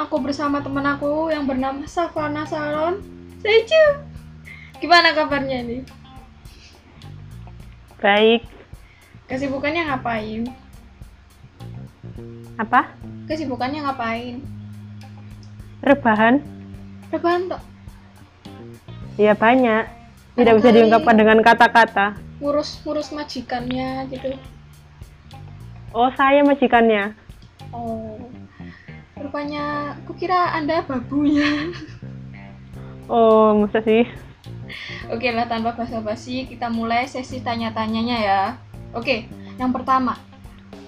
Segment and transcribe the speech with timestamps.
[0.00, 3.04] aku bersama teman aku yang bernama Savana Salon.
[3.44, 3.84] Seju.
[4.80, 5.84] Gimana kabarnya nih?
[8.00, 8.48] Baik.
[9.28, 10.48] Kesibukannya ngapain?
[12.56, 12.96] Apa?
[13.28, 14.40] Kesibukannya ngapain?
[15.84, 16.40] Rebahan?
[17.12, 17.62] Rebahan tok.
[19.20, 19.84] Ya banyak.
[20.40, 22.16] Tidak bisa diungkapkan dengan kata-kata.
[22.40, 24.32] Ngurus ngurus majikannya gitu.
[25.92, 27.12] Oh, saya majikannya.
[27.68, 28.39] Oh.
[29.20, 31.76] Rupanya kukira Anda babunya.
[33.04, 34.08] Oh, masa sih?
[35.12, 38.42] Oke lah tanpa basa-basi kita mulai sesi tanya-tanyanya ya.
[38.96, 39.28] Oke,
[39.60, 40.16] yang pertama.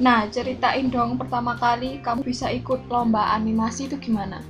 [0.01, 4.41] Nah, ceritain dong pertama kali kamu bisa ikut lomba animasi itu gimana?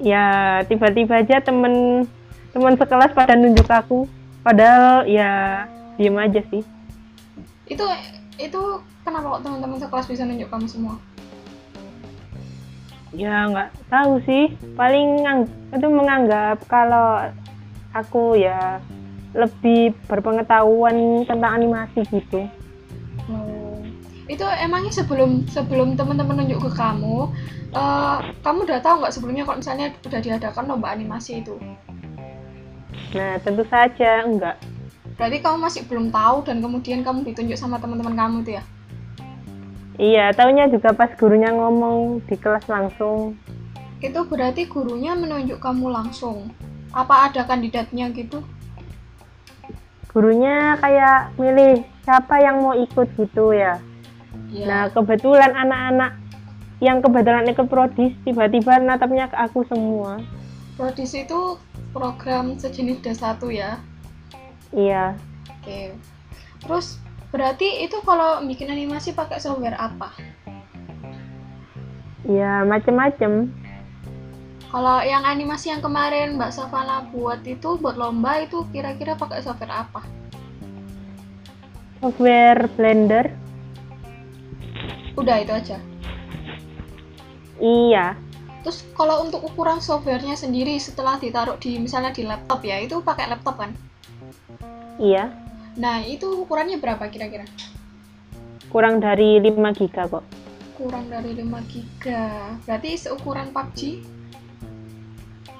[0.00, 2.06] Ya, tiba-tiba aja temen
[2.54, 4.08] teman sekelas pada nunjuk aku.
[4.40, 5.66] Padahal ya
[6.00, 6.62] diem aja sih.
[7.66, 7.84] Itu
[8.40, 8.60] itu
[9.04, 10.96] kenapa kok teman-teman sekelas bisa nunjuk kamu semua?
[13.14, 14.56] Ya nggak tahu sih.
[14.74, 15.22] Paling
[15.70, 17.30] itu menganggap kalau
[17.94, 18.82] aku ya
[19.36, 22.48] lebih berpengetahuan tentang animasi gitu.
[23.28, 23.78] Oh.
[24.26, 27.30] Itu emangnya sebelum sebelum teman-teman nunjuk ke kamu,
[27.76, 31.54] eh, kamu udah tahu nggak sebelumnya kalau misalnya udah diadakan lomba animasi itu?
[33.14, 34.56] Nah, tentu saja enggak.
[35.16, 38.64] Berarti kamu masih belum tahu dan kemudian kamu ditunjuk sama teman-teman kamu tuh ya?
[39.96, 43.32] Iya, taunya juga pas gurunya ngomong di kelas langsung.
[44.04, 46.52] Itu berarti gurunya menunjuk kamu langsung.
[46.92, 48.44] Apa ada kandidatnya gitu?
[50.12, 53.80] Gurunya kayak milih siapa yang mau ikut gitu ya.
[54.52, 54.66] Iya.
[54.68, 56.12] Nah, kebetulan anak-anak
[56.84, 60.20] yang kebetulan ikut prodis tiba-tiba natapnya ke aku semua.
[60.76, 61.56] Prodis itu
[61.96, 63.80] program sejenis D1 ya.
[64.76, 65.16] Iya.
[65.56, 65.96] Oke.
[66.60, 67.00] Terus
[67.36, 70.16] berarti itu kalau bikin animasi pakai software apa?
[72.24, 73.52] Ya, macem-macem.
[74.72, 79.84] Kalau yang animasi yang kemarin Mbak Savana buat itu buat lomba itu kira-kira pakai software
[79.84, 80.00] apa?
[82.00, 83.30] Software Blender.
[85.20, 85.78] Udah itu aja.
[87.60, 88.16] Iya.
[88.64, 93.30] Terus kalau untuk ukuran softwarenya sendiri setelah ditaruh di misalnya di laptop ya, itu pakai
[93.30, 93.70] laptop kan?
[94.98, 95.45] Iya.
[95.76, 97.44] Nah, itu ukurannya berapa kira-kira?
[98.72, 100.24] Kurang dari 5 giga kok.
[100.76, 102.56] Kurang dari 5 giga.
[102.64, 103.80] Berarti seukuran PUBG?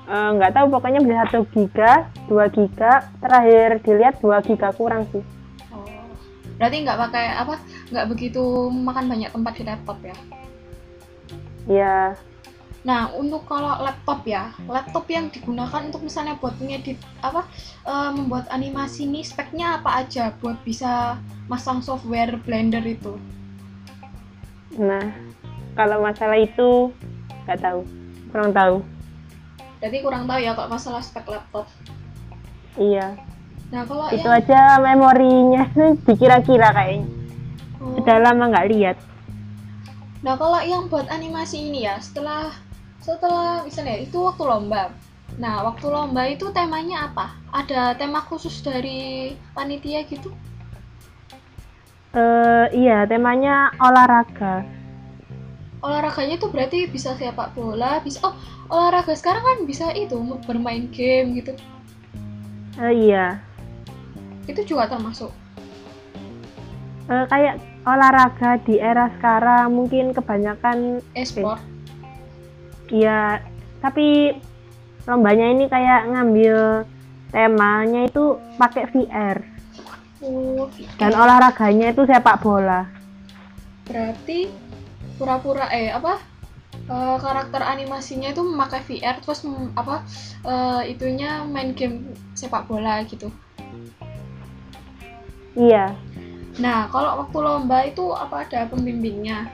[0.06, 5.20] Eh, nggak tahu pokoknya beli 1 giga, 2 giga, terakhir dilihat 2 giga kurang sih.
[5.68, 5.84] Oh.
[6.56, 7.54] Berarti nggak pakai apa?
[7.92, 10.16] Nggak begitu makan banyak tempat di laptop ya?
[11.66, 11.96] Ya,
[12.86, 17.42] Nah, untuk kalau laptop ya, laptop yang digunakan untuk misalnya buat ngedit apa,
[17.82, 21.18] eh, membuat animasi nih speknya apa aja buat bisa
[21.50, 23.18] masang software Blender itu?
[24.76, 25.00] nah
[25.72, 26.92] kalau masalah itu
[27.48, 27.80] nggak tahu,
[28.30, 28.76] kurang tahu.
[29.80, 31.64] Jadi kurang tahu ya kalau masalah spek laptop.
[32.76, 33.16] Iya,
[33.66, 35.64] Nah, kalau itu yang aja memorinya
[36.06, 37.06] dikira-kira kayaknya.
[37.82, 37.98] Oh.
[37.98, 38.96] Udah lama nggak lihat.
[40.22, 42.54] Nah, kalau yang buat animasi ini ya, setelah
[43.06, 44.90] setelah misalnya itu waktu lomba.
[45.38, 47.38] Nah, waktu lomba itu temanya apa?
[47.54, 50.34] Ada tema khusus dari panitia gitu?
[52.16, 54.66] Eh, iya, temanya olahraga.
[55.84, 58.34] Olahraganya itu berarti bisa sepak bola, bisa oh,
[58.72, 60.18] olahraga sekarang kan bisa itu
[60.48, 61.54] bermain game gitu.
[62.82, 63.38] Eh, iya,
[64.50, 65.30] Itu juga termasuk.
[67.06, 71.75] Eh, kayak olahraga di era sekarang mungkin kebanyakan e-sport.
[72.86, 73.42] Iya,
[73.82, 74.38] tapi
[75.06, 76.86] lombanya ini kayak ngambil
[77.34, 79.38] temanya itu pakai VR
[80.22, 80.66] Oh,
[80.96, 82.88] dan olahraganya itu sepak bola.
[83.86, 84.50] berarti
[85.20, 86.18] pura-pura eh apa?
[86.86, 90.02] eh, karakter animasinya itu memakai VR terus mem- apa
[90.46, 93.30] eh, itunya main game sepak bola gitu.
[95.56, 95.96] Iya,
[96.56, 99.44] Nah, kalau waktu lomba itu apa ada pembimbingnya?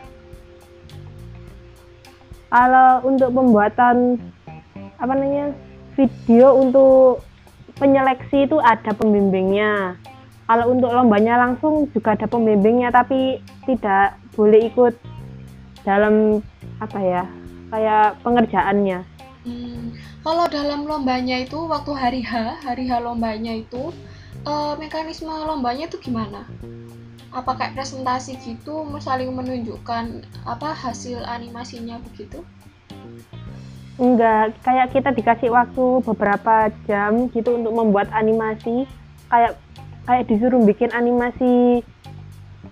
[2.52, 4.20] Kalau untuk pembuatan
[5.00, 5.56] apa namanya
[5.96, 7.24] video untuk
[7.80, 9.96] penyeleksi itu ada pembimbingnya.
[10.44, 14.92] Kalau untuk lombanya langsung juga ada pembimbingnya, tapi tidak boleh ikut
[15.88, 16.44] dalam
[16.76, 17.24] apa ya
[17.72, 19.00] kayak pengerjaannya.
[19.42, 23.96] Hmm, kalau dalam lombanya itu waktu hari H, hari H lombanya itu
[24.44, 26.44] eh, mekanisme lombanya itu gimana?
[27.32, 32.44] Apa kayak presentasi gitu, saling menunjukkan apa hasil animasinya begitu?
[33.96, 38.84] Enggak, kayak kita dikasih waktu beberapa jam gitu untuk membuat animasi.
[39.32, 39.56] Kayak
[40.04, 41.80] kayak disuruh bikin animasi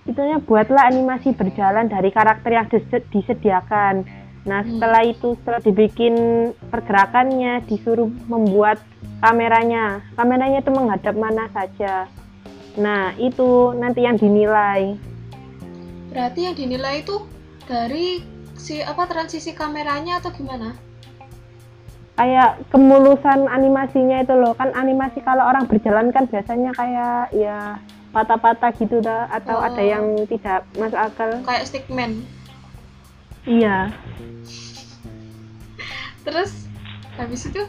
[0.08, 4.04] itunya buatlah animasi berjalan dari karakter yang dis- disediakan.
[4.48, 4.76] Nah, Hmm.
[4.76, 6.14] setelah itu setelah dibikin
[6.72, 8.80] pergerakannya disuruh membuat
[9.20, 10.00] kameranya.
[10.16, 12.08] Kameranya itu menghadap mana saja.
[12.78, 14.94] Nah, itu nanti yang dinilai.
[16.10, 17.26] Berarti yang dinilai itu
[17.66, 18.22] dari
[18.54, 20.74] si apa transisi kameranya atau gimana?
[22.20, 24.52] Kayak kemulusan animasinya itu loh.
[24.52, 27.80] Kan animasi kalau orang berjalan kan biasanya kayak ya
[28.12, 29.64] patah-patah gitu dah atau Oh.
[29.64, 31.30] ada yang tidak masuk akal.
[31.46, 32.26] Kayak stickman.
[33.48, 33.88] Iya.
[36.20, 36.68] Terus
[37.16, 37.62] habis itu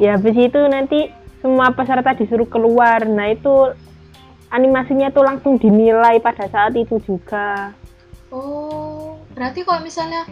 [0.00, 3.04] Ya habis itu nanti semua peserta disuruh keluar.
[3.04, 3.72] Nah, itu
[4.52, 7.72] animasinya tuh langsung dinilai pada saat itu juga.
[8.30, 10.22] oh, berarti kalau misalnya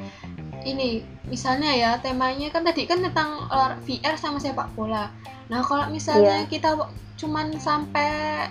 [0.63, 5.11] ini misalnya ya temanya kan tadi kan tentang eh, VR sama sepak bola.
[5.51, 6.51] Nah, kalau misalnya Iya.
[6.51, 6.79] kita
[7.19, 8.47] cuman sampai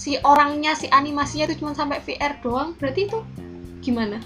[0.00, 3.20] si orangnya si animasinya itu cuman sampai VR doang, berarti itu
[3.84, 4.16] gimana?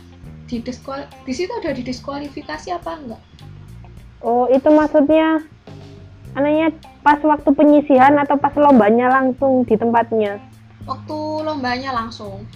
[0.47, 3.23] Di diskual di situ ada didiskualifikasi apa enggak?
[4.23, 5.43] Oh, itu maksudnya
[6.35, 10.39] anaknya pas waktu penyisihan atau pas lombanya langsung di tempatnya.
[10.85, 12.47] Waktu lombanya langsung.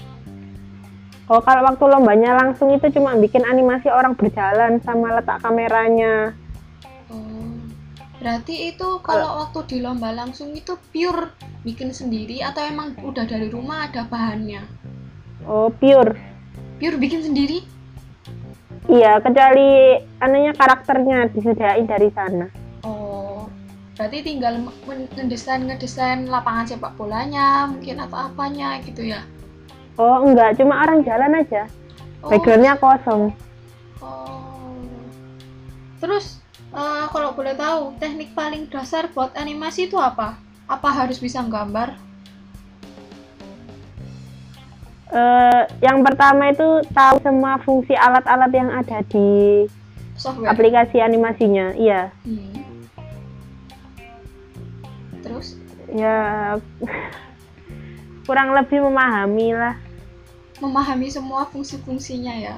[1.24, 6.36] Oh, kalau waktu lombanya langsung itu cuma bikin animasi orang berjalan sama letak kameranya.
[7.08, 7.44] Oh.
[8.20, 13.52] Berarti itu kalau waktu di lomba langsung itu pure bikin sendiri atau emang udah dari
[13.52, 14.64] rumah ada bahannya?
[15.44, 16.16] Oh, pure.
[16.80, 17.64] Pure bikin sendiri?
[18.88, 22.63] Iya, kecuali anaknya karakternya disediain dari sana.
[23.94, 29.23] Berarti tinggal men- ngedesain ngedesain lapangan sepak bolanya, mungkin atau apanya gitu ya.
[29.94, 31.70] Oh, enggak, cuma orang jalan aja.
[32.19, 32.35] Oh.
[32.35, 33.31] Backgroundnya kosong.
[34.02, 34.82] Oh.
[36.02, 36.43] Terus
[36.75, 40.35] eh, kalau boleh tahu, teknik paling dasar buat animasi itu apa?
[40.67, 41.94] Apa harus bisa gambar?
[45.14, 49.62] Eh, yang pertama itu tahu semua fungsi alat-alat yang ada di
[50.19, 50.50] Software.
[50.50, 51.70] aplikasi animasinya.
[51.79, 52.11] Iya.
[52.26, 52.63] Hmm.
[55.94, 56.58] Ya
[58.26, 59.79] kurang lebih memahami lah.
[60.62, 62.56] memahami semua fungsi-fungsinya ya.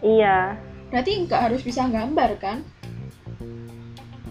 [0.00, 0.56] Iya.
[0.88, 2.62] Berarti nggak harus bisa gambar kan?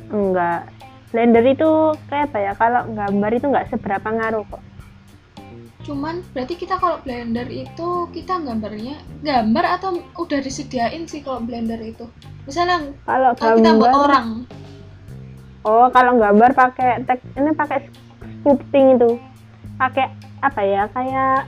[0.09, 0.67] Enggak.
[1.11, 2.51] Blender itu kayak apa ya?
[2.55, 4.63] Kalau gambar itu nggak seberapa ngaruh kok.
[5.85, 11.79] Cuman berarti kita kalau Blender itu kita gambarnya gambar atau udah disediain sih kalau Blender
[11.83, 12.07] itu.
[12.47, 14.27] Misalnya Kalau kalau kita buat gambar, orang,
[15.67, 17.79] oh kalau gambar pakai tek, ini pakai
[18.39, 19.19] sculpting itu,
[19.75, 20.07] pakai
[20.39, 20.83] apa ya?
[20.91, 21.47] Kayak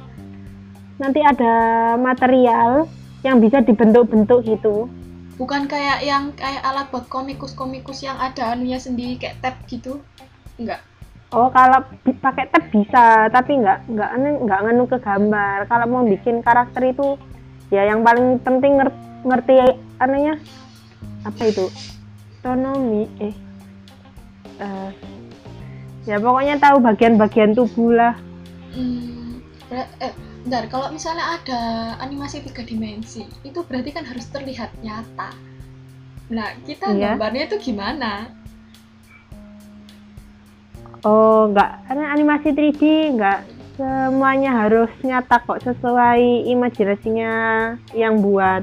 [0.98, 1.54] nanti ada
[1.98, 2.86] material
[3.22, 4.90] yang bisa dibentuk-bentuk gitu.
[5.38, 9.98] bukan kayak yang kayak alat buat komikus-komikus yang ada anunya sendiri kayak tab gitu.
[10.62, 10.86] Enggak.
[11.34, 11.82] Oh kalau
[12.22, 15.66] pakai tab bisa, tapi nggak nggak anu- nggak nganu ke gambar.
[15.66, 17.18] Kalau mau bikin karakter itu,
[17.74, 19.56] ya yang paling penting nger- ngerti
[19.98, 20.38] anunya
[21.26, 21.66] apa itu?
[22.42, 23.34] Otonomi, eh,
[24.62, 24.90] eh,
[26.09, 28.15] ya pokoknya tahu bagian-bagian tubuh lah.
[28.74, 31.62] Hmm, ber- eh, bentar, kalau misalnya ada
[32.01, 35.30] animasi tiga dimensi, itu berarti kan harus terlihat nyata.
[36.31, 37.13] Nah, kita Iya.
[37.19, 38.31] gambarnya itu gimana?
[41.01, 42.81] Oh nggak, karena animasi 3D
[43.17, 43.39] nggak
[43.74, 47.34] semuanya harus nyata kok sesuai imajinasinya
[47.98, 48.62] yang buat.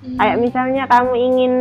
[0.00, 1.54] Hmm, Kayak misalnya kamu ingin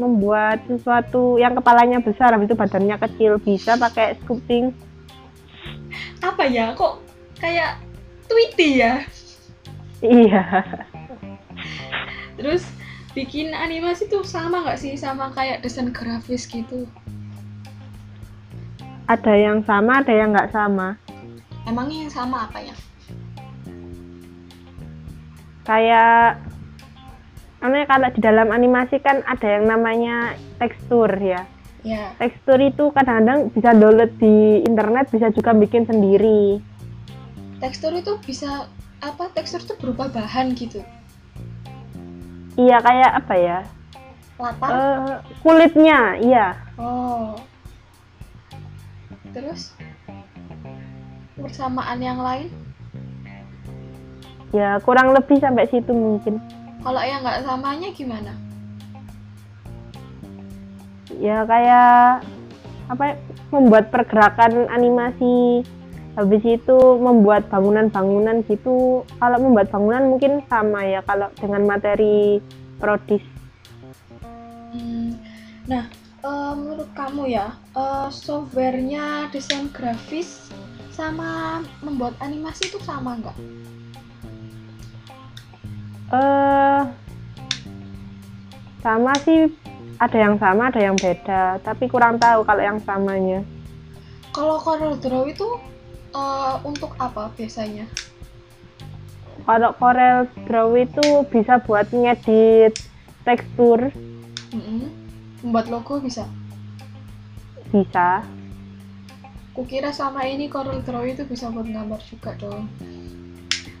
[0.00, 4.72] membuat sesuatu yang kepalanya besar, habis itu badannya kecil, bisa pakai sculpting.
[6.24, 6.72] apa ya?
[6.72, 7.04] Kok
[7.36, 7.76] kayak
[8.26, 9.04] Tweety ya?
[10.00, 10.44] Iya.
[12.40, 12.64] Terus
[13.12, 16.84] bikin animasi tuh sama nggak sih sama kayak desain grafis gitu?
[19.06, 20.98] Ada yang sama, ada yang nggak sama.
[21.64, 22.74] Emangnya yang sama apa ya?
[25.62, 26.42] Kayak
[27.66, 31.42] namanya kalau di dalam animasi kan ada yang namanya tekstur ya.
[31.86, 36.58] Ya, Tekstur itu kadang-kadang bisa download di internet, bisa juga bikin sendiri.
[37.62, 38.66] tekstur itu bisa
[38.98, 39.30] apa?
[39.34, 40.82] Tekstur itu berupa bahan gitu.
[42.58, 43.58] Iya kayak apa ya?
[44.38, 44.68] Latar.
[44.70, 45.14] Eh,
[45.46, 46.46] kulitnya, iya.
[46.74, 47.38] Oh.
[49.30, 49.76] Terus
[51.38, 52.48] persamaan yang lain?
[54.50, 56.40] Ya kurang lebih sampai situ mungkin.
[56.86, 58.32] Kalau yang nggak samanya gimana?
[61.18, 62.22] Ya kayak
[62.86, 63.04] apa?
[63.10, 63.14] ya,
[63.50, 65.66] Membuat pergerakan animasi.
[66.14, 69.02] Habis itu membuat bangunan-bangunan gitu.
[69.18, 72.38] Kalau membuat bangunan mungkin sama ya kalau dengan materi
[72.78, 73.22] prodis.
[74.70, 75.18] Hmm,
[75.66, 75.90] Nah,
[76.22, 80.54] eh, menurut kamu ya, eh, softwarenya desain grafis
[80.94, 83.34] sama membuat animasi itu sama nggak?
[86.12, 86.82] Eh
[88.82, 89.50] sama sih
[89.98, 93.42] ada yang sama ada yang beda tapi kurang tahu kalau yang samanya
[94.36, 95.48] Kalau Corel Draw itu
[96.14, 97.86] eh, untuk apa biasanya?
[99.46, 102.72] kalau Corel Draw itu bisa buat ngedit
[103.26, 103.80] tekstur
[104.54, 104.90] Mm-mm.
[105.44, 106.26] Membuat logo bisa.
[107.72, 108.22] bisa
[109.56, 112.68] Kukira sama ini Corel Draw itu bisa buat gambar juga dong.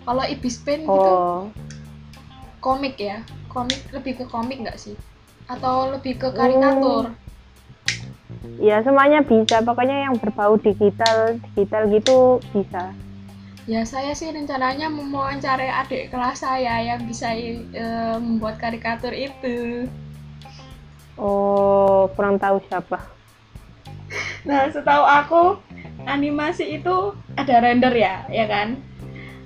[0.06, 1.50] Kalau Ibis Pen gitu oh
[2.66, 3.18] komik ya?
[3.54, 4.96] Komik lebih ke komik nggak sih?
[5.54, 7.04] Atau lebih ke karikatur?
[8.60, 12.82] ya semuanya bisa pokoknya yang berbau digital digital gitu bisa
[13.66, 19.90] Ya saya sih rencananya mau mewawancarai adik kelas saya yang bisa eh, membuat karikatur itu.
[21.20, 22.98] oh kurang tahu siapa
[24.46, 25.42] Nah, setahu aku
[26.06, 26.96] animasi itu
[27.34, 28.78] ada render ya, ya kan?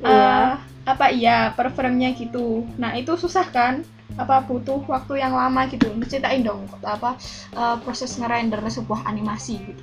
[0.04, 0.12] Iya.
[0.12, 2.66] Eh, apa iya per frame-nya gitu.
[2.76, 3.82] Nah, itu susah kan?
[4.14, 5.86] Apa butuh waktu yang lama gitu?
[6.04, 7.14] Ceritain dong apa
[7.54, 9.82] eh, proses ngerender sebuah animasi gitu.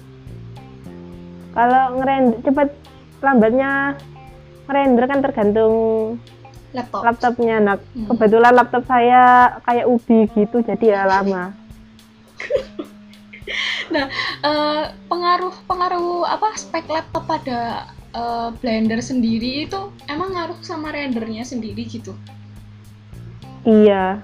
[1.54, 2.70] kalau ngerender cepet
[3.18, 3.98] lambatnya
[4.70, 5.74] ngerender kan tergantung
[6.70, 7.02] Laptop.
[7.02, 8.14] laptopnya nah Hmm.
[8.14, 9.24] kebetulan laptop saya
[9.66, 11.56] kayak ubi gitu jadi ya lama
[14.44, 17.88] Eh, pengaruh pengaruh apa spek laptop pada
[18.18, 22.18] eh, Blender sendiri itu emang ngaruh sama rendernya sendiri gitu.
[23.62, 24.18] iya.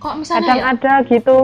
[0.00, 1.36] Kok misalnya kadang ya, ada gitu.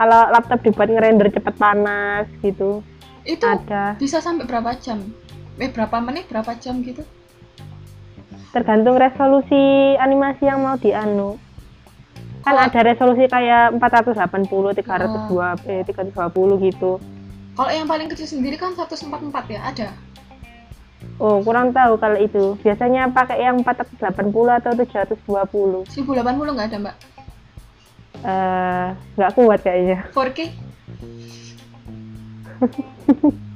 [0.00, 2.80] Kalau laptop dibuat ngerender cepet panas gitu.
[3.22, 3.94] Itu ada.
[4.00, 5.04] bisa sampai berapa jam?
[5.60, 7.04] Eh berapa menit, berapa jam gitu?
[8.50, 11.38] tergantung resolusi animasi yang mau dianu.
[12.42, 16.98] Kan Kalau- ada resolusi kayak 480 320 eh 320 gitu.
[17.54, 19.88] Kalau yang paling kecil sendiri kan 144 ya, ada.
[21.20, 26.96] Oh kurang tahu kalau itu biasanya pakai yang 480 atau 720 1080 nggak ada mbak?
[28.20, 30.38] eh nggak kuat kayaknya 4K?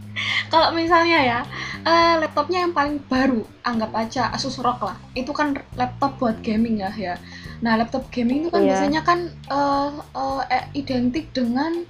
[0.53, 1.39] Kalau misalnya ya,
[1.83, 4.95] eh, laptopnya yang paling baru, anggap aja Asus ROG lah.
[5.13, 7.19] Itu kan laptop buat gaming ya ya.
[7.59, 8.79] Nah laptop gaming itu kan Iya.
[8.79, 9.19] biasanya kan
[9.51, 9.91] eh,
[10.55, 11.83] eh, identik dengan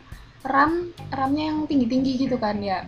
[0.45, 2.85] RAM RAM-nya yang tinggi-tinggi gitu kan ya.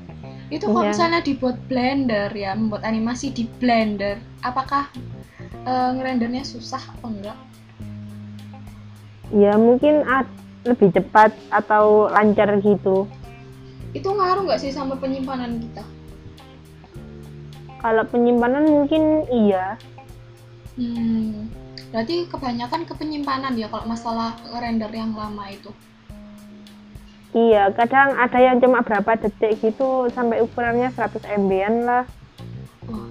[0.53, 0.93] Itu kalau Iya.
[0.95, 4.87] misalnya dibuat Blender ya, membuat animasi di Blender, apakah
[5.67, 7.35] eh, ngerendernya susah atau enggak?
[9.35, 10.07] ya mungkin
[10.63, 13.11] lebih cepat atau lancar gitu
[13.91, 15.83] Itu ngaruh nggak sih sama penyimpanan kita?
[17.83, 19.79] kalau penyimpanan mungkin iya
[20.77, 21.49] Hmm,
[21.89, 25.73] berarti kebanyakan ke penyimpanan ya kalau masalah render yang lama itu.
[27.37, 32.05] Iya kadang ada yang cuma berapa detik gitu sampai ukurannya 100 MB-an lah
[32.88, 33.09] Wah.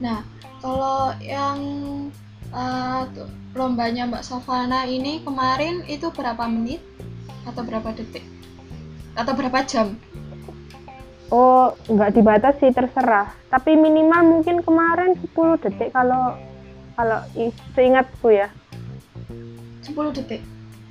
[0.00, 0.20] Nah,
[0.64, 1.58] kalau yang
[3.12, 6.80] tuh, lombanya Mbak Savana ini kemarin itu berapa menit
[7.44, 8.24] atau berapa detik
[9.12, 10.00] atau berapa jam?
[11.32, 16.36] oh nggak dibatasi terserah tapi minimal mungkin kemarin 10 detik kalau
[16.96, 17.18] kalau
[17.76, 18.48] seingatku ya
[19.82, 20.40] 10 detik.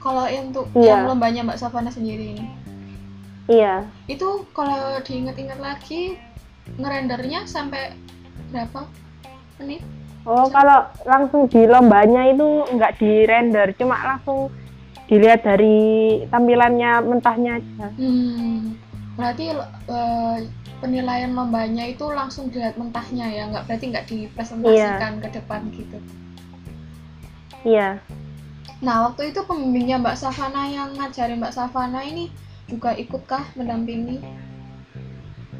[0.01, 1.05] Kalau yang untuk Iya.
[1.05, 2.45] yang lombanya Mbak Savana sendiri ini,
[3.45, 3.85] iya.
[4.09, 6.17] Itu kalau diingat-ingat lagi
[6.81, 7.93] ngerendernya sampai
[8.49, 8.89] berapa
[9.61, 9.85] menit?
[10.21, 14.53] oh kalau langsung di lombanya itu nggak di render cuma langsung
[15.09, 17.87] dilihat dari tampilannya mentahnya aja.
[17.97, 18.77] Hmm,
[19.17, 20.37] berarti eh,
[20.81, 25.97] penilaian lombanya itu langsung dilihat mentahnya ya, nggak berarti nggak dipresentasikan ke depan gitu.
[27.61, 28.01] iya
[28.81, 32.33] Nah, waktu itu pembimbingnya Mbak Savana yang ngajarin Mbak Savana ini
[32.65, 34.21] juga ikutkah mendampingi?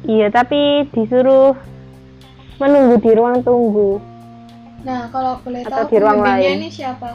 [0.02, 1.54] iya tapi disuruh
[2.58, 4.02] menunggu di ruang tunggu
[4.82, 6.58] Nah, kalau boleh Atau tahu di ruang pembimbingnya lain.
[6.58, 7.10] ini siapa?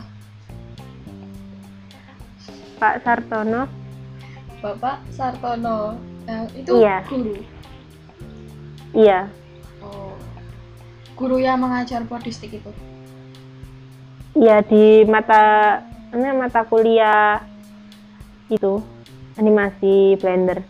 [2.80, 3.68] Pak Sartono
[4.58, 6.00] Bapak Sartono.
[6.24, 7.04] Nah, itu Iya.
[7.12, 7.36] guru.
[8.94, 9.20] iya
[9.80, 10.16] Oh.
[11.14, 12.72] Guru yang mengajar bodistik itu.
[14.34, 15.44] iya di mata
[16.14, 17.44] ini mata kuliah
[18.48, 18.80] itu
[19.36, 20.64] animasi Blender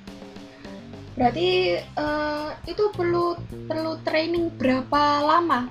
[1.17, 3.33] Berarti eh, itu perlu
[3.65, 5.65] perlu training berapa lama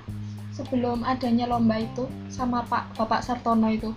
[0.51, 3.95] sebelum adanya lomba itu sama Pak Bapak Sartono itu?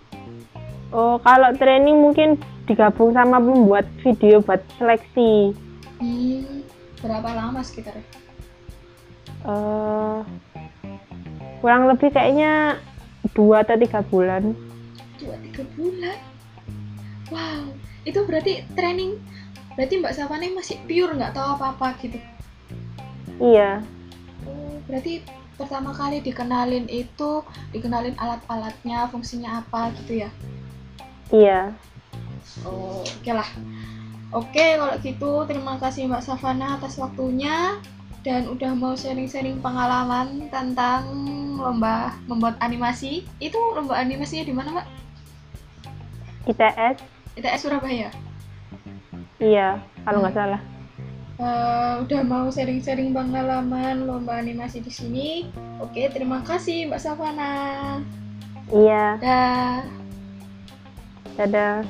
[0.90, 5.54] oh kalau training mungkin digabung sama membuat video buat seleksi
[6.00, 6.64] Hmm,
[7.04, 7.92] berapa lama sekitar?
[9.40, 10.20] eh
[11.60, 12.76] kurang lebih kayaknya
[13.36, 14.52] dua atau tiga bulan
[15.60, 16.18] tiga bulan.
[17.28, 17.62] Wow,
[18.08, 19.20] itu berarti training.
[19.76, 22.18] Berarti Mbak Savane masih pure nggak tahu apa-apa gitu.
[23.40, 23.80] iya
[24.44, 25.24] Oh, berarti
[25.56, 30.30] pertama kali dikenalin itu dikenalin alat-alatnya, fungsinya apa gitu ya?
[31.30, 31.60] Iya.
[32.64, 33.46] Oh, oke lah.
[34.30, 37.78] Oke, kalau gitu terima kasih Mbak Savana atas waktunya
[38.20, 41.08] dan udah mau sharing-sharing pengalaman tentang
[41.56, 43.28] lomba membuat animasi.
[43.38, 44.86] Itu lomba animasinya di mana, Mbak?
[46.50, 46.96] ITS.
[47.38, 48.10] ITS Surabaya.
[49.38, 50.60] Iya, kalau nggak salah.
[51.40, 55.28] Uh, udah mau sharing-sharing pengalaman lomba animasi di sini.
[55.80, 57.54] Oke, terima kasih Mbak Savana.
[58.68, 59.16] Iya.
[59.22, 59.80] Dah.
[61.40, 61.80] Dadah.